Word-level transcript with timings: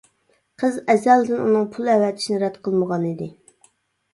قىز 0.61 0.79
ئەزەلدىن 0.93 1.43
ئۇنىڭ 1.43 1.67
پۇل 1.75 1.91
ئەۋەتىشىنى 1.97 2.41
رەت 2.45 2.59
قىلمىغان 2.69 3.07
ئىدى. 3.11 3.29